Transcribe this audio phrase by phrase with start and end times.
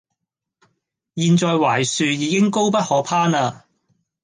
[1.13, 3.65] 現在槐樹已經高不可攀了，